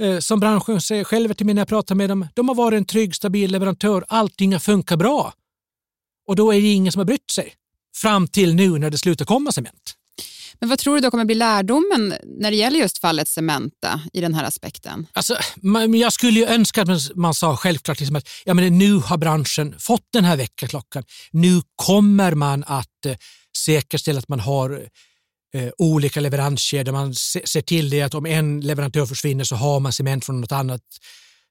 eh, 0.03 0.19
som 0.19 0.41
branschen 0.41 0.81
säger 0.81 1.05
själva 1.05 1.35
till 1.35 1.47
mig 1.47 1.55
när 1.55 1.61
jag 1.61 1.69
pratar 1.69 1.95
med 1.95 2.11
dem. 2.11 2.27
De 2.35 2.49
har 2.49 2.55
varit 2.55 2.77
en 2.77 2.85
trygg, 2.85 3.15
stabil 3.15 3.53
leverantör. 3.53 4.05
Allting 4.09 4.53
har 4.53 4.61
funkat 4.61 4.99
bra. 4.99 5.33
Och 6.27 6.37
då 6.37 6.53
är 6.53 6.61
det 6.61 6.73
ingen 6.73 6.93
som 6.93 7.01
har 7.01 7.07
brytt 7.07 7.31
sig. 7.31 7.55
Fram 7.97 8.29
till 8.29 8.55
nu 8.55 8.79
när 8.79 8.91
det 8.91 8.99
slutar 8.99 9.25
komma 9.25 9.53
cement. 9.53 9.97
Men 10.63 10.69
vad 10.69 10.79
tror 10.79 10.95
du 10.95 11.01
då 11.01 11.11
kommer 11.11 11.25
bli 11.25 11.35
lärdomen 11.35 12.15
när 12.39 12.51
det 12.51 12.57
gäller 12.57 12.79
just 12.79 12.99
fallet 12.99 13.29
Cementa 13.29 14.01
i 14.13 14.21
den 14.21 14.35
här 14.35 14.45
aspekten? 14.45 15.07
Alltså, 15.13 15.37
man, 15.57 15.95
jag 15.95 16.13
skulle 16.13 16.41
ju 16.41 16.47
önska 16.47 16.83
att 16.83 17.17
man 17.17 17.35
sa 17.35 17.57
självklart 17.57 18.01
liksom 18.01 18.17
att 18.17 18.29
ja, 18.45 18.55
men 18.55 18.79
nu 18.79 18.95
har 18.95 19.17
branschen 19.17 19.75
fått 19.79 20.07
den 20.13 20.25
här 20.25 20.37
väckarklockan. 20.37 21.05
Nu 21.31 21.63
kommer 21.77 22.35
man 22.35 22.65
att 22.67 23.07
eh, 23.07 23.17
säkerställa 23.59 24.19
att 24.19 24.29
man 24.29 24.41
har 24.41 24.89
eh, 25.55 25.69
olika 25.79 26.21
leveranskedjor. 26.21 26.93
Man 26.93 27.15
se, 27.15 27.47
ser 27.47 27.63
till 27.63 27.91
det 27.91 28.03
att 28.03 28.15
om 28.15 28.27
en 28.27 28.61
leverantör 28.61 29.07
försvinner 29.07 29.45
så 29.45 29.57
har 29.57 29.81
man 29.81 29.93
cement 29.93 30.25
från 30.25 30.41
något 30.41 30.53
annat 30.53 30.83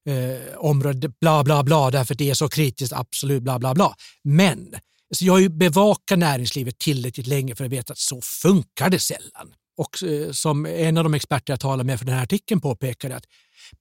eh, 0.10 0.58
område, 0.58 1.12
bla 1.22 1.44
bla 1.44 1.64
bla, 1.64 1.92
därför 1.92 2.14
att 2.14 2.18
det 2.18 2.30
är 2.30 2.34
så 2.34 2.50
kritiskt, 2.50 2.94
absolut, 2.94 3.44
bla 3.44 3.60
bla 3.60 3.74
bla. 3.74 3.96
Men 4.24 4.76
så 5.14 5.26
jag 5.26 5.34
har 5.34 5.40
ju 5.40 5.50
bevakat 5.50 6.20
näringslivet 6.20 6.80
tillräckligt 6.80 7.28
länge 7.28 7.56
för 7.56 7.66
att 7.66 7.72
veta 7.72 7.94
att 7.94 8.00
så 8.00 8.22
funkar 8.22 8.90
det 8.90 9.00
sällan. 9.00 9.54
Och 9.78 10.04
eh, 10.04 10.32
som 10.32 10.66
en 10.66 10.98
av 10.98 11.04
de 11.04 11.14
experter 11.14 11.54
jag 11.54 11.60
talade 11.60 11.84
med 11.84 12.00
för 12.00 12.06
den 12.06 12.16
här 12.16 12.24
artikeln 12.24 12.62
påpekade 12.62 13.16
att 13.16 13.26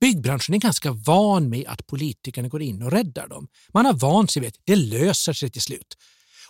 byggbranschen 0.00 0.54
är 0.54 0.58
ganska 0.58 0.92
van 0.92 1.48
med 1.48 1.64
att 1.68 1.86
politikerna 1.86 2.48
går 2.48 2.62
in 2.62 2.82
och 2.82 2.92
räddar 2.92 3.28
dem. 3.28 3.48
Man 3.74 3.86
har 3.86 3.92
vant 3.92 4.30
sig 4.30 4.40
vid 4.40 4.48
att 4.48 4.60
det 4.64 4.76
löser 4.76 5.32
sig 5.32 5.50
till 5.50 5.62
slut. 5.62 5.96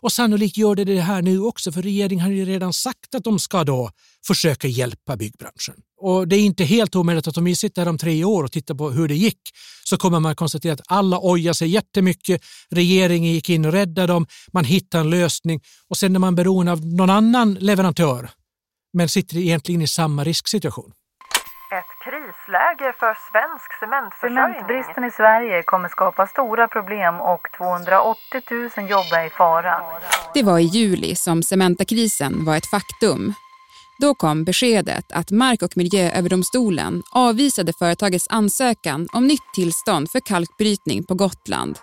Och 0.02 0.12
sannolikt 0.12 0.56
gör 0.56 0.74
det 0.74 0.84
det 0.84 1.00
här 1.00 1.22
nu 1.22 1.40
också 1.40 1.72
för 1.72 1.82
regeringen 1.82 2.24
har 2.24 2.30
ju 2.30 2.44
redan 2.44 2.72
sagt 2.72 3.14
att 3.14 3.24
de 3.24 3.38
ska 3.38 3.64
då 3.64 3.90
försöka 4.26 4.68
hjälpa 4.68 5.16
byggbranschen. 5.16 5.74
Och 6.00 6.28
det 6.28 6.36
är 6.36 6.40
inte 6.40 6.64
helt 6.64 6.96
omöjligt 6.96 7.28
att 7.28 7.36
om 7.36 7.44
vi 7.44 7.56
sitter 7.56 7.82
här 7.82 7.88
om 7.88 7.98
tre 7.98 8.24
år 8.24 8.44
och 8.44 8.52
tittar 8.52 8.74
på 8.74 8.90
hur 8.90 9.08
det 9.08 9.14
gick 9.14 9.40
så 9.84 9.96
kommer 9.96 10.20
man 10.20 10.36
konstatera 10.36 10.72
att 10.72 10.80
alla 10.86 11.18
ojar 11.18 11.52
sig 11.52 11.68
jättemycket. 11.68 12.42
Regeringen 12.70 13.32
gick 13.32 13.50
in 13.50 13.64
och 13.64 13.72
räddade 13.72 14.12
dem, 14.12 14.26
man 14.52 14.64
hittade 14.64 15.00
en 15.00 15.10
lösning 15.10 15.60
och 15.88 15.96
sen 15.96 16.14
är 16.14 16.18
man 16.18 16.34
beroende 16.34 16.72
av 16.72 16.86
någon 16.86 17.10
annan 17.10 17.54
leverantör 17.54 18.30
men 18.92 19.08
sitter 19.08 19.36
egentligen 19.36 19.82
i 19.82 19.86
samma 19.86 20.24
risksituation. 20.24 20.92
Ett 21.78 21.92
krisläge 22.04 22.92
för 22.98 23.14
svensk 23.30 23.72
cementförsörjning. 23.80 24.54
Cementbristen 24.54 25.04
i 25.04 25.10
Sverige 25.10 25.62
kommer 25.62 25.88
skapa 25.88 26.26
stora 26.26 26.68
problem 26.68 27.20
och 27.20 27.48
280 27.56 28.42
000 28.76 28.90
jobb 28.90 29.12
är 29.12 29.26
i 29.26 29.30
fara. 29.30 29.82
Det 30.34 30.42
var 30.42 30.58
i 30.58 30.62
juli 30.62 31.14
som 31.14 31.42
Cementakrisen 31.42 32.44
var 32.44 32.56
ett 32.56 32.66
faktum. 32.66 33.34
Då 33.98 34.14
kom 34.14 34.44
beskedet 34.44 35.12
att 35.12 35.30
Mark 35.30 35.62
och 35.62 35.76
miljööverdomstolen 35.76 37.02
avvisade 37.10 37.72
företagets 37.72 38.26
ansökan 38.30 39.08
om 39.12 39.26
nytt 39.26 39.54
tillstånd 39.54 40.10
för 40.10 40.20
kalkbrytning 40.20 41.04
på 41.04 41.14
Gotland. 41.14 41.78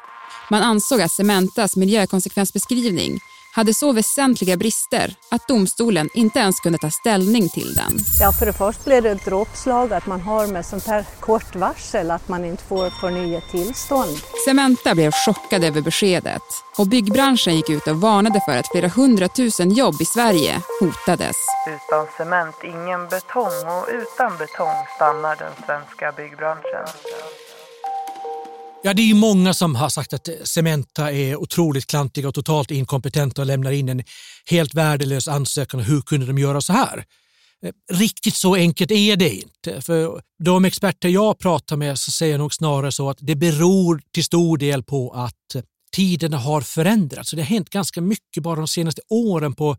Man 0.49 0.63
ansåg 0.63 1.01
att 1.01 1.11
Cementas 1.11 1.75
miljökonsekvensbeskrivning 1.75 3.19
hade 3.57 3.73
så 3.73 3.91
väsentliga 3.91 4.57
brister 4.57 5.15
att 5.31 5.47
domstolen 5.47 6.09
inte 6.13 6.39
ens 6.39 6.59
kunde 6.59 6.77
ta 6.77 6.89
ställning 6.89 7.49
till 7.49 7.73
den. 7.73 7.97
Ja, 8.19 8.31
för 8.31 8.45
det 8.45 8.53
första 8.53 8.83
blir 8.85 9.01
det 9.01 9.09
ett 9.09 9.25
dråpslag 9.25 9.93
att 9.93 10.05
man 10.05 10.21
har 10.21 10.47
med 10.47 10.65
sånt 10.65 10.87
här 10.87 11.05
kort 11.19 11.55
varsel 11.55 12.11
att 12.11 12.27
man 12.27 12.45
inte 12.45 12.63
får 12.63 12.89
förnyat 12.89 13.43
tillstånd. 13.51 14.17
Cementa 14.45 14.95
blev 14.95 15.11
chockade 15.11 15.67
över 15.67 15.81
beskedet 15.81 16.41
och 16.77 16.87
byggbranschen 16.87 17.55
gick 17.55 17.69
ut 17.69 17.87
och 17.87 18.01
varnade 18.01 18.41
för 18.45 18.57
att 18.57 18.71
flera 18.71 18.87
hundratusen 18.87 19.71
jobb 19.71 19.95
i 20.01 20.05
Sverige 20.05 20.61
hotades. 20.79 21.37
Utan 21.67 22.07
cement 22.17 22.55
ingen 22.63 23.07
betong 23.07 23.67
och 23.67 23.85
utan 23.91 24.37
betong 24.37 24.85
stannar 24.95 25.35
den 25.35 25.51
svenska 25.65 26.11
byggbranschen. 26.11 26.87
Ja, 28.83 28.93
det 28.93 29.01
är 29.01 29.07
ju 29.07 29.13
många 29.13 29.53
som 29.53 29.75
har 29.75 29.89
sagt 29.89 30.13
att 30.13 30.27
eh, 30.27 30.33
Cementa 30.43 31.11
är 31.11 31.35
otroligt 31.35 31.87
klantiga 31.87 32.27
och 32.27 32.33
totalt 32.33 32.71
inkompetenta 32.71 33.41
och 33.41 33.45
lämnar 33.45 33.71
in 33.71 33.89
en 33.89 34.03
helt 34.45 34.73
värdelös 34.73 35.27
ansökan. 35.27 35.79
Hur 35.79 36.01
kunde 36.01 36.25
de 36.25 36.37
göra 36.37 36.61
så 36.61 36.73
här? 36.73 37.05
Eh, 37.63 37.71
riktigt 37.93 38.35
så 38.35 38.55
enkelt 38.55 38.91
är 38.91 39.15
det 39.15 39.29
inte. 39.29 39.81
För 39.81 40.21
de 40.43 40.65
experter 40.65 41.09
jag 41.09 41.39
pratar 41.39 41.75
med 41.75 41.99
så 41.99 42.11
säger 42.11 42.37
nog 42.37 42.53
snarare 42.53 42.91
så 42.91 43.09
att 43.09 43.17
det 43.21 43.35
beror 43.35 44.01
till 44.13 44.23
stor 44.23 44.57
del 44.57 44.83
på 44.83 45.11
att 45.11 45.55
eh, 45.55 45.61
tiderna 45.91 46.37
har 46.37 46.61
förändrats. 46.61 47.31
Det 47.31 47.41
har 47.41 47.45
hänt 47.45 47.69
ganska 47.69 48.01
mycket 48.01 48.43
bara 48.43 48.55
de 48.55 48.67
senaste 48.67 49.01
åren 49.09 49.53
på 49.53 49.77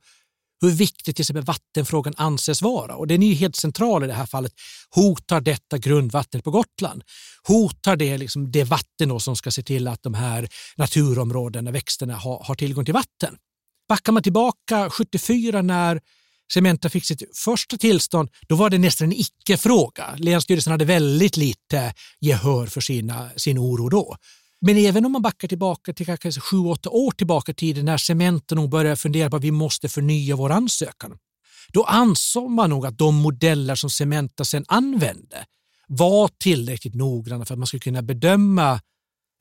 hur 0.60 0.70
viktigt 0.70 1.16
till 1.16 1.22
exempel 1.22 1.44
vattenfrågan 1.44 2.14
anses 2.16 2.62
vara. 2.62 2.96
Och 2.96 3.06
den 3.06 3.22
är 3.22 3.26
ju 3.26 3.34
helt 3.34 3.56
central 3.56 4.04
i 4.04 4.06
det 4.06 4.12
här 4.12 4.26
fallet. 4.26 4.52
Hotar 4.90 5.40
detta 5.40 5.78
grundvattnet 5.78 6.44
på 6.44 6.50
Gotland? 6.50 7.04
Hotar 7.42 7.96
det 7.96 8.18
liksom 8.18 8.50
det 8.50 8.64
vatten 8.64 9.20
som 9.20 9.36
ska 9.36 9.50
se 9.50 9.62
till 9.62 9.88
att 9.88 10.02
de 10.02 10.14
här 10.14 10.48
naturområdena, 10.76 11.70
växterna 11.70 12.16
har, 12.16 12.44
har 12.44 12.54
tillgång 12.54 12.84
till 12.84 12.94
vatten? 12.94 13.36
Backar 13.88 14.12
man 14.12 14.22
tillbaka 14.22 14.90
74 14.90 15.62
när 15.62 16.00
Cementa 16.52 16.90
fick 16.90 17.04
sitt 17.04 17.22
första 17.36 17.76
tillstånd, 17.76 18.30
då 18.48 18.56
var 18.56 18.70
det 18.70 18.78
nästan 18.78 19.06
en 19.06 19.18
icke-fråga. 19.18 20.14
Länsstyrelsen 20.18 20.70
hade 20.70 20.84
väldigt 20.84 21.36
lite 21.36 21.94
gehör 22.20 22.66
för 22.66 22.80
sina, 22.80 23.30
sin 23.36 23.58
oro 23.58 23.88
då. 23.88 24.16
Men 24.60 24.76
även 24.76 25.06
om 25.06 25.12
man 25.12 25.22
backar 25.22 25.48
tillbaka 25.48 25.92
till 25.92 26.06
kanske 26.06 26.40
sju, 26.40 26.56
åtta 26.56 26.90
år 26.90 27.10
tillbaka 27.10 27.52
i 27.52 27.54
tiden 27.54 27.84
när 27.84 27.98
Cementa 27.98 28.54
nog 28.54 28.70
började 28.70 28.96
fundera 28.96 29.30
på 29.30 29.36
att 29.36 29.44
vi 29.44 29.50
måste 29.50 29.88
förnya 29.88 30.36
vår 30.36 30.50
ansökan. 30.50 31.18
Då 31.72 31.84
ansåg 31.84 32.50
man 32.50 32.70
nog 32.70 32.86
att 32.86 32.98
de 32.98 33.14
modeller 33.14 33.74
som 33.74 33.90
Cementa 33.90 34.44
sen 34.44 34.64
använde 34.68 35.46
var 35.88 36.30
tillräckligt 36.38 36.94
noggranna 36.94 37.44
för 37.44 37.54
att 37.54 37.58
man 37.58 37.66
skulle 37.66 37.80
kunna 37.80 38.02
bedöma 38.02 38.80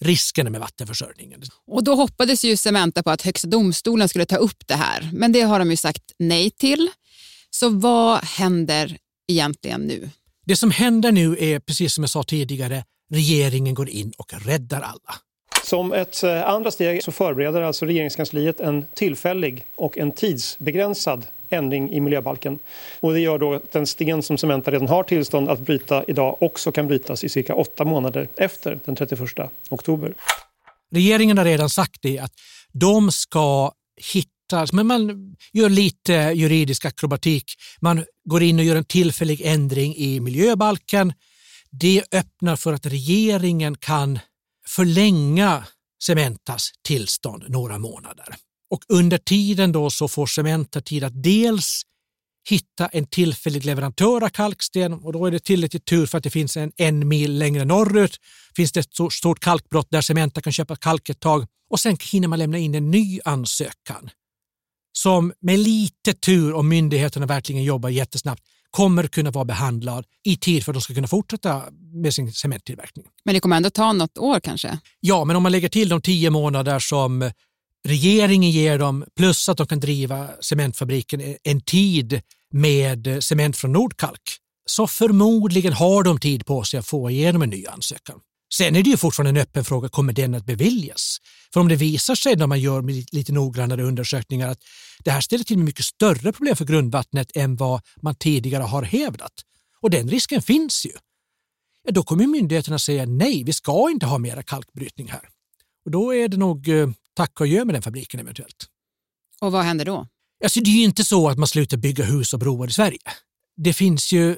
riskerna 0.03 0.49
med 0.49 0.61
vattenförsörjningen. 0.61 1.41
Och 1.67 1.83
då 1.83 1.95
hoppades 1.95 2.43
ju 2.43 2.57
Cementa 2.57 3.03
på 3.03 3.09
att 3.09 3.21
Högsta 3.21 3.47
domstolen 3.47 4.09
skulle 4.09 4.25
ta 4.25 4.35
upp 4.35 4.67
det 4.67 4.75
här, 4.75 5.09
men 5.13 5.31
det 5.31 5.41
har 5.41 5.59
de 5.59 5.71
ju 5.71 5.77
sagt 5.77 6.03
nej 6.19 6.51
till. 6.51 6.89
Så 7.49 7.69
vad 7.69 8.23
händer 8.23 8.97
egentligen 9.27 9.81
nu? 9.81 10.09
Det 10.45 10.55
som 10.55 10.71
händer 10.71 11.11
nu 11.11 11.37
är, 11.39 11.59
precis 11.59 11.93
som 11.93 12.03
jag 12.03 12.09
sa 12.09 12.23
tidigare, 12.23 12.83
regeringen 13.11 13.73
går 13.73 13.89
in 13.89 14.13
och 14.17 14.33
räddar 14.45 14.81
alla. 14.81 15.15
Som 15.63 15.93
ett 15.93 16.23
eh, 16.23 16.49
andra 16.49 16.71
steg 16.71 17.03
så 17.03 17.11
förbereder 17.11 17.61
alltså 17.61 17.85
regeringskansliet 17.85 18.59
en 18.59 18.85
tillfällig 18.93 19.65
och 19.75 19.97
en 19.97 20.11
tidsbegränsad 20.11 21.27
ändring 21.49 21.91
i 21.93 21.99
miljöbalken. 21.99 22.59
Och 22.99 23.13
det 23.13 23.19
gör 23.19 23.37
då 23.37 23.53
att 23.53 23.71
den 23.71 23.87
sten 23.87 24.23
som 24.23 24.37
Cementa 24.37 24.71
redan 24.71 24.87
har 24.87 25.03
tillstånd 25.03 25.49
att 25.49 25.59
bryta 25.59 26.03
idag 26.03 26.37
också 26.43 26.71
kan 26.71 26.87
brytas 26.87 27.23
i 27.23 27.29
cirka 27.29 27.55
åtta 27.55 27.85
månader 27.85 28.27
efter 28.35 28.79
den 28.85 28.95
31 28.95 29.19
oktober. 29.69 30.13
Regeringen 30.91 31.37
har 31.37 31.45
redan 31.45 31.69
sagt 31.69 32.01
det 32.01 32.19
att 32.19 32.31
de 32.71 33.11
ska 33.11 33.71
hitta, 34.13 34.67
men 34.73 34.87
man 34.87 35.35
gör 35.53 35.69
lite 35.69 36.13
juridisk 36.13 36.85
akrobatik. 36.85 37.43
Man 37.81 38.05
går 38.25 38.43
in 38.43 38.59
och 38.59 38.65
gör 38.65 38.75
en 38.75 38.85
tillfällig 38.85 39.41
ändring 39.41 39.95
i 39.95 40.19
miljöbalken 40.19 41.13
det 41.71 42.03
öppnar 42.11 42.55
för 42.55 42.73
att 42.73 42.85
regeringen 42.85 43.77
kan 43.77 44.19
förlänga 44.67 45.63
Cementas 46.03 46.71
tillstånd 46.83 47.43
några 47.47 47.77
månader. 47.77 48.35
Och 48.69 48.81
under 48.87 49.17
tiden 49.17 49.71
då 49.71 49.89
så 49.89 50.07
får 50.07 50.25
Cementa 50.25 50.81
tid 50.81 51.03
att 51.03 51.23
dels 51.23 51.81
hitta 52.49 52.87
en 52.87 53.07
tillfällig 53.07 53.65
leverantör 53.65 54.23
av 54.23 54.29
kalksten 54.29 54.93
och 54.93 55.13
då 55.13 55.25
är 55.25 55.31
det 55.31 55.39
tillräckligt 55.39 55.85
tur 55.85 56.05
för 56.05 56.17
att 56.17 56.23
det 56.23 56.29
finns 56.29 56.57
en, 56.57 56.71
en 56.77 57.07
mil 57.07 57.37
längre 57.37 57.65
norrut. 57.65 58.17
Finns 58.55 58.71
det 58.71 58.79
ett 58.79 58.93
stort, 58.93 59.13
stort 59.13 59.39
kalkbrott 59.39 59.87
där 59.91 60.01
Cementa 60.01 60.41
kan 60.41 60.53
köpa 60.53 60.75
kalk 60.75 61.09
ett 61.09 61.19
tag 61.19 61.45
och 61.69 61.79
sen 61.79 61.97
hinner 62.11 62.27
man 62.27 62.39
lämna 62.39 62.57
in 62.57 62.75
en 62.75 62.91
ny 62.91 63.19
ansökan 63.25 64.09
som 64.97 65.33
med 65.39 65.59
lite 65.59 66.13
tur 66.13 66.53
om 66.53 66.67
myndigheterna 66.67 67.25
verkligen 67.25 67.63
jobbar 67.63 67.89
jättesnabbt 67.89 68.43
kommer 68.77 69.07
kunna 69.07 69.31
vara 69.31 69.45
behandlad 69.45 70.05
i 70.23 70.37
tid 70.37 70.63
för 70.63 70.71
att 70.71 70.75
de 70.75 70.81
ska 70.81 70.93
kunna 70.93 71.07
fortsätta 71.07 71.63
med 72.03 72.13
sin 72.13 72.33
cementtillverkning. 72.33 73.05
Men 73.25 73.33
det 73.33 73.39
kommer 73.39 73.57
ändå 73.57 73.69
ta 73.69 73.93
något 73.93 74.17
år 74.17 74.39
kanske? 74.39 74.79
Ja, 74.99 75.25
men 75.25 75.35
om 75.35 75.43
man 75.43 75.51
lägger 75.51 75.69
till 75.69 75.89
de 75.89 76.01
tio 76.01 76.29
månader 76.29 76.79
som 76.79 77.31
regeringen 77.87 78.51
ger 78.51 78.77
dem 78.79 79.05
plus 79.15 79.49
att 79.49 79.57
de 79.57 79.67
kan 79.67 79.79
driva 79.79 80.27
cementfabriken 80.41 81.35
en 81.43 81.61
tid 81.61 82.21
med 82.53 83.23
cement 83.23 83.57
från 83.57 83.71
Nordkalk 83.71 84.21
så 84.65 84.87
förmodligen 84.87 85.73
har 85.73 86.03
de 86.03 86.19
tid 86.19 86.45
på 86.45 86.63
sig 86.63 86.79
att 86.79 86.87
få 86.87 87.09
igenom 87.09 87.41
en 87.41 87.49
ny 87.49 87.65
ansökan. 87.65 88.19
Sen 88.53 88.75
är 88.75 88.83
det 88.83 88.89
ju 88.89 88.97
fortfarande 88.97 89.29
en 89.29 89.43
öppen 89.43 89.65
fråga, 89.65 89.89
kommer 89.89 90.13
den 90.13 90.35
att 90.35 90.45
beviljas? 90.45 91.17
För 91.53 91.59
om 91.59 91.67
det 91.67 91.75
visar 91.75 92.15
sig 92.15 92.35
när 92.35 92.47
man 92.47 92.59
gör 92.59 92.81
lite 93.15 93.31
noggrannare 93.31 93.83
undersökningar 93.83 94.47
att 94.47 94.59
det 95.03 95.11
här 95.11 95.21
ställer 95.21 95.43
till 95.43 95.57
med 95.57 95.65
mycket 95.65 95.85
större 95.85 96.33
problem 96.33 96.55
för 96.55 96.65
grundvattnet 96.65 97.31
än 97.35 97.55
vad 97.55 97.81
man 98.01 98.15
tidigare 98.15 98.63
har 98.63 98.83
hävdat, 98.83 99.33
och 99.81 99.89
den 99.89 100.09
risken 100.09 100.41
finns 100.41 100.85
ju, 100.85 100.91
ja, 101.83 101.91
då 101.91 102.03
kommer 102.03 102.27
myndigheterna 102.27 102.79
säga 102.79 103.05
nej, 103.05 103.43
vi 103.43 103.53
ska 103.53 103.89
inte 103.89 104.05
ha 104.05 104.17
mera 104.17 104.43
kalkbrytning 104.43 105.09
här. 105.09 105.29
Och 105.85 105.91
då 105.91 106.15
är 106.15 106.27
det 106.27 106.37
nog 106.37 106.67
eh, 106.67 106.89
tack 107.13 107.39
och 107.39 107.47
gör 107.47 107.65
med 107.65 107.75
den 107.75 107.81
fabriken 107.81 108.19
eventuellt. 108.19 108.67
Och 109.41 109.51
vad 109.51 109.63
händer 109.63 109.85
då? 109.85 110.07
Alltså, 110.43 110.59
det 110.59 110.69
är 110.69 110.77
ju 110.77 110.83
inte 110.83 111.03
så 111.03 111.29
att 111.29 111.37
man 111.37 111.47
slutar 111.47 111.77
bygga 111.77 112.03
hus 112.03 112.33
och 112.33 112.39
broar 112.39 112.67
i 112.67 112.71
Sverige. 112.71 112.99
Det 113.57 113.73
finns 113.73 114.11
ju 114.11 114.37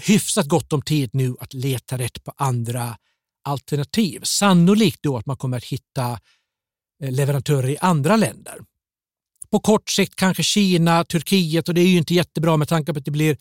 hyfsat 0.00 0.46
gott 0.46 0.72
om 0.72 0.82
tid 0.82 1.10
nu 1.12 1.36
att 1.40 1.54
leta 1.54 1.98
rätt 1.98 2.24
på 2.24 2.32
andra 2.36 2.96
alternativ. 3.44 4.20
Sannolikt 4.22 5.02
då 5.02 5.16
att 5.16 5.26
man 5.26 5.36
kommer 5.36 5.56
att 5.56 5.64
hitta 5.64 6.18
eh, 7.02 7.10
leverantörer 7.10 7.68
i 7.68 7.78
andra 7.80 8.16
länder. 8.16 8.58
På 9.50 9.60
kort 9.60 9.90
sikt 9.90 10.16
kanske 10.16 10.42
Kina, 10.42 11.04
Turkiet 11.04 11.68
och 11.68 11.74
det 11.74 11.80
är 11.80 11.86
ju 11.86 11.98
inte 11.98 12.14
jättebra 12.14 12.56
med 12.56 12.68
tanke 12.68 12.92
på 12.92 12.98
att 12.98 13.04
det 13.04 13.10
blir 13.10 13.36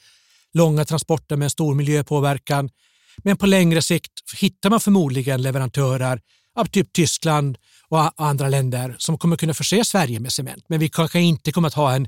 långa 0.53 0.85
transporter 0.85 1.35
med 1.35 1.51
stor 1.51 1.75
miljöpåverkan. 1.75 2.69
Men 3.17 3.37
på 3.37 3.45
längre 3.45 3.81
sikt 3.81 4.11
hittar 4.35 4.69
man 4.69 4.79
förmodligen 4.79 5.41
leverantörer 5.41 6.21
av 6.55 6.65
typ 6.65 6.93
Tyskland 6.93 7.57
och 7.87 8.21
andra 8.21 8.49
länder 8.49 8.95
som 8.97 9.17
kommer 9.17 9.37
kunna 9.37 9.53
förse 9.53 9.85
Sverige 9.85 10.19
med 10.19 10.31
cement. 10.31 10.65
Men 10.69 10.79
vi 10.79 10.89
kanske 10.89 11.19
inte 11.19 11.51
kommer 11.51 11.67
att 11.67 11.73
ha 11.73 11.93
en 11.93 12.07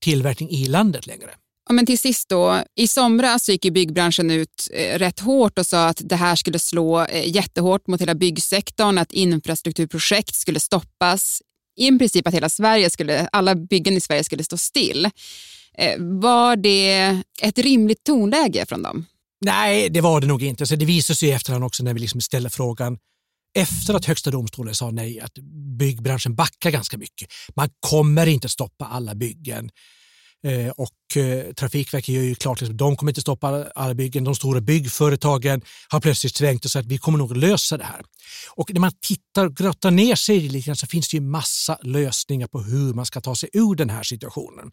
tillverkning 0.00 0.50
i 0.50 0.66
landet 0.66 1.06
längre. 1.06 1.30
Ja, 1.68 1.72
men 1.74 1.86
till 1.86 1.98
sist 1.98 2.28
då, 2.28 2.62
i 2.74 2.88
somras 2.88 3.48
gick 3.48 3.72
byggbranschen 3.72 4.30
ut 4.30 4.68
eh, 4.72 4.98
rätt 4.98 5.20
hårt 5.20 5.58
och 5.58 5.66
sa 5.66 5.88
att 5.88 6.00
det 6.04 6.16
här 6.16 6.36
skulle 6.36 6.58
slå 6.58 7.04
eh, 7.04 7.28
jättehårt 7.28 7.86
mot 7.86 8.00
hela 8.00 8.14
byggsektorn, 8.14 8.98
att 8.98 9.12
infrastrukturprojekt 9.12 10.34
skulle 10.34 10.60
stoppas. 10.60 11.42
I 11.76 11.98
princip 11.98 12.26
att 12.26 12.34
hela 12.34 12.48
Sverige 12.48 12.90
skulle, 12.90 13.28
alla 13.32 13.54
byggen 13.54 13.94
i 13.94 14.00
Sverige 14.00 14.24
skulle 14.24 14.44
stå 14.44 14.56
still. 14.56 15.04
Eh, 15.78 15.94
var 15.98 16.56
det 16.56 17.22
ett 17.42 17.58
rimligt 17.58 18.04
tonläge 18.04 18.66
från 18.68 18.82
dem? 18.82 19.06
Nej, 19.44 19.88
det 19.88 20.00
var 20.00 20.20
det 20.20 20.26
nog 20.26 20.42
inte. 20.42 20.66
Så 20.66 20.76
det 20.76 20.84
visade 20.84 21.16
sig 21.16 21.28
i 21.28 21.32
efterhand 21.32 21.64
också 21.64 21.84
när 21.84 21.94
vi 21.94 22.00
liksom 22.00 22.20
ställde 22.20 22.50
frågan 22.50 22.98
efter 23.54 23.94
att 23.94 24.04
Högsta 24.04 24.30
domstolen 24.30 24.74
sa 24.74 24.90
nej 24.90 25.20
att 25.20 25.38
byggbranschen 25.78 26.34
backar 26.34 26.70
ganska 26.70 26.98
mycket. 26.98 27.28
Man 27.56 27.68
kommer 27.80 28.26
inte 28.26 28.48
stoppa 28.48 28.84
alla 28.84 29.14
byggen. 29.14 29.70
Eh, 30.46 30.68
och 30.68 31.16
eh, 31.16 31.52
Trafikverket 31.52 32.08
gör 32.08 32.22
ju 32.22 32.34
klart 32.34 32.56
att 32.56 32.60
liksom, 32.60 32.76
de 32.76 32.96
kommer 32.96 33.10
inte 33.10 33.20
stoppa 33.20 33.66
alla 33.74 33.94
byggen. 33.94 34.24
De 34.24 34.34
stora 34.34 34.60
byggföretagen 34.60 35.62
har 35.88 36.00
plötsligt 36.00 36.36
svängt 36.36 36.64
och 36.64 36.70
sagt 36.70 36.86
att 36.86 36.92
vi 36.92 36.98
kommer 36.98 37.18
nog 37.18 37.36
lösa 37.36 37.76
det 37.76 37.84
här. 37.84 38.02
Och 38.54 38.72
när 38.72 38.80
man 38.80 38.92
tittar 39.00 39.46
och 39.46 39.56
grottar 39.56 39.90
ner 39.90 40.14
sig 40.14 40.40
lite 40.40 40.66
grann 40.66 40.76
så 40.76 40.86
finns 40.86 41.08
det 41.08 41.16
ju 41.16 41.20
massa 41.20 41.78
lösningar 41.82 42.46
på 42.46 42.60
hur 42.60 42.94
man 42.94 43.06
ska 43.06 43.20
ta 43.20 43.34
sig 43.34 43.48
ur 43.52 43.74
den 43.74 43.90
här 43.90 44.02
situationen. 44.02 44.70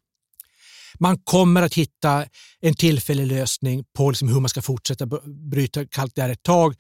Man 0.99 1.17
kommer 1.17 1.61
att 1.61 1.73
hitta 1.73 2.25
en 2.61 2.73
tillfällig 2.75 3.27
lösning 3.27 3.83
på 3.97 4.09
liksom 4.09 4.27
hur 4.27 4.39
man 4.39 4.49
ska 4.49 4.61
fortsätta 4.61 5.05
bryta 5.51 5.85
kalk 5.85 6.15
där 6.15 6.29
ett 6.29 6.43
tag. 6.43 6.75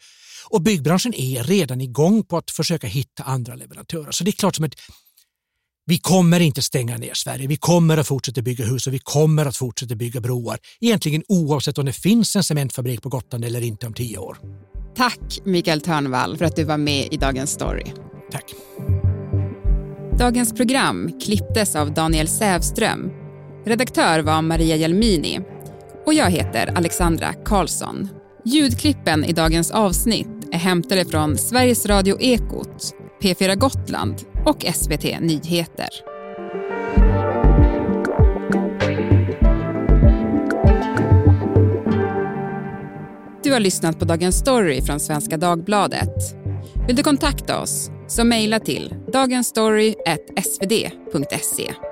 Och 0.49 0.61
byggbranschen 0.61 1.13
är 1.13 1.43
redan 1.43 1.81
igång 1.81 2.23
på 2.23 2.37
att 2.37 2.51
försöka 2.51 2.87
hitta 2.87 3.23
andra 3.23 3.55
leverantörer. 3.55 4.11
Så 4.11 4.23
det 4.23 4.29
är 4.29 4.31
klart 4.31 4.55
som 4.55 4.65
ett 4.65 4.75
vi 5.89 5.97
kommer 5.97 6.39
inte 6.39 6.61
stänga 6.61 6.97
ner 6.97 7.13
Sverige. 7.13 7.47
Vi 7.47 7.57
kommer 7.57 7.97
att 7.97 8.07
fortsätta 8.07 8.41
bygga 8.41 8.65
hus 8.65 8.87
och 8.87 8.93
vi 8.93 8.99
kommer 8.99 9.45
att 9.45 9.57
fortsätta 9.57 9.95
bygga 9.95 10.21
broar. 10.21 10.57
Egentligen 10.81 11.23
oavsett 11.27 11.77
om 11.77 11.85
det 11.85 11.93
finns 11.93 12.35
en 12.35 12.43
cementfabrik 12.43 13.01
på 13.01 13.09
Gotland 13.09 13.45
eller 13.45 13.61
inte 13.61 13.87
om 13.87 13.93
tio 13.93 14.17
år. 14.17 14.37
Tack 14.95 15.39
Mikael 15.43 15.81
Törnvall 15.81 16.37
för 16.37 16.45
att 16.45 16.55
du 16.55 16.63
var 16.63 16.77
med 16.77 17.07
i 17.11 17.17
Dagens 17.17 17.51
Story. 17.51 17.85
Tack. 18.31 18.43
Dagens 20.19 20.53
program 20.53 21.19
klipptes 21.21 21.75
av 21.75 21.93
Daniel 21.93 22.27
Sävström. 22.27 23.11
Redaktör 23.65 24.19
var 24.19 24.41
Maria 24.41 24.75
Jelmini. 24.75 25.39
Och 26.05 26.13
jag 26.13 26.31
heter 26.31 26.73
Alexandra 26.75 27.33
Karlsson. 27.45 28.09
Ljudklippen 28.45 29.25
i 29.25 29.33
dagens 29.33 29.71
avsnitt 29.71 30.27
är 30.51 30.57
hämtade 30.57 31.05
från 31.05 31.37
Sveriges 31.37 31.85
Radio 31.85 32.21
Ekot, 32.21 32.93
P4 33.21 33.55
Gotland 33.55 34.21
och 34.45 34.65
SVT 34.73 35.03
Nyheter. 35.03 35.89
Du 43.43 43.53
har 43.53 43.59
lyssnat 43.59 43.99
på 43.99 44.05
Dagens 44.05 44.39
Story 44.39 44.81
från 44.81 44.99
Svenska 44.99 45.37
Dagbladet. 45.37 46.35
Vill 46.87 46.95
du 46.95 47.03
kontakta 47.03 47.61
oss 47.61 47.91
så 48.07 48.23
mejla 48.23 48.59
till 48.59 48.95
dagensstory.svd.se. 49.13 51.88